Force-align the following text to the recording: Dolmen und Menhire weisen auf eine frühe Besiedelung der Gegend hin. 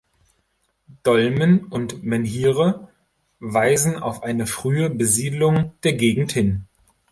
Dolmen 1.03 1.65
und 1.67 2.01
Menhire 2.03 2.87
weisen 3.39 3.97
auf 3.97 4.23
eine 4.23 4.47
frühe 4.47 4.89
Besiedelung 4.89 5.73
der 5.83 5.93
Gegend 5.93 6.31
hin. 6.31 6.65